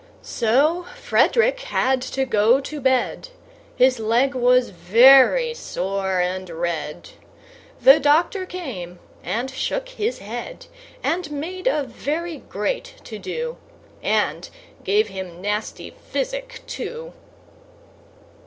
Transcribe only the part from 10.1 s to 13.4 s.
head, And made a very great to